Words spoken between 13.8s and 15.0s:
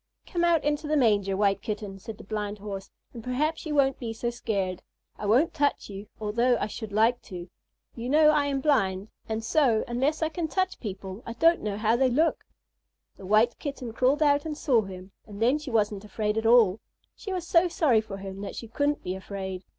crawled out and saw